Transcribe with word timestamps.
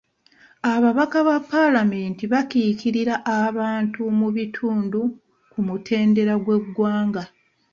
Ababaka 0.73 1.17
ba 1.27 1.37
palamenti 1.49 2.23
bakiikirira 2.33 3.15
abantu 3.41 4.01
mu 4.19 4.27
bitundu 4.35 5.01
ku 5.51 5.59
mutendera 5.67 6.33
gw'eggwanga. 6.43 7.23